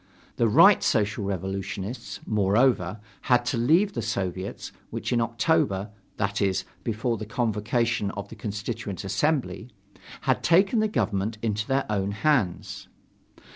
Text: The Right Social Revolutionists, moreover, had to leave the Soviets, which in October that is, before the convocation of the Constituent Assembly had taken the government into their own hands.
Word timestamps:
The 0.37 0.47
Right 0.47 0.81
Social 0.81 1.25
Revolutionists, 1.25 2.21
moreover, 2.25 2.99
had 3.29 3.45
to 3.45 3.57
leave 3.59 3.93
the 3.93 4.01
Soviets, 4.01 4.71
which 4.89 5.13
in 5.13 5.21
October 5.21 5.91
that 6.17 6.41
is, 6.41 6.65
before 6.83 7.17
the 7.17 7.25
convocation 7.27 8.09
of 8.17 8.29
the 8.29 8.35
Constituent 8.35 9.03
Assembly 9.03 9.69
had 10.21 10.41
taken 10.41 10.79
the 10.79 10.87
government 10.87 11.37
into 11.43 11.67
their 11.67 11.85
own 11.87 12.13
hands. 12.13 12.87